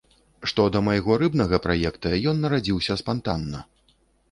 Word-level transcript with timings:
Што 0.51 0.63
да 0.75 0.79
майго 0.87 1.17
рыбнага 1.23 1.59
праекта, 1.67 2.15
ён 2.33 2.43
нарадзіўся 2.47 2.99
спантанна. 3.05 3.65